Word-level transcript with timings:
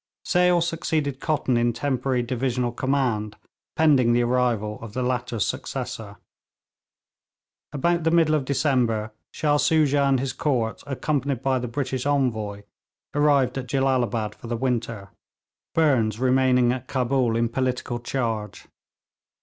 Sale 0.25 0.61
succeeded 0.61 1.19
Cotton 1.19 1.57
in 1.57 1.73
temporary 1.73 2.23
divisional 2.23 2.71
command 2.71 3.35
pending 3.75 4.13
the 4.13 4.23
arrival 4.23 4.79
of 4.81 4.93
the 4.93 5.03
latter's 5.03 5.45
successor. 5.45 6.17
About 7.71 8.03
the 8.03 8.09
middle 8.09 8.33
of 8.33 8.43
December 8.43 9.11
Shah 9.31 9.57
Soojah 9.57 10.09
and 10.09 10.19
his 10.19 10.33
Court, 10.33 10.81
accompanied 10.87 11.43
by 11.43 11.59
the 11.59 11.67
British 11.67 12.07
Envoy, 12.07 12.63
arrived 13.13 13.59
at 13.59 13.67
Jellalabad 13.67 14.33
for 14.33 14.47
the 14.47 14.57
winter, 14.57 15.11
Burnes 15.75 16.17
remaining 16.17 16.71
at 16.71 16.87
Cabul 16.87 17.35
in 17.37 17.47
political 17.47 17.99
charge. 17.99 18.65